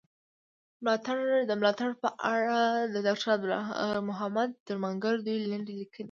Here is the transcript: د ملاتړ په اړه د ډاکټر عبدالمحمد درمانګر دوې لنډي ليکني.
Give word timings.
د 1.47 1.51
ملاتړ 1.61 1.89
په 2.03 2.09
اړه 2.33 2.59
د 2.93 2.95
ډاکټر 3.05 3.29
عبدالمحمد 3.35 4.49
درمانګر 4.67 5.15
دوې 5.25 5.37
لنډي 5.51 5.73
ليکني. 5.81 5.99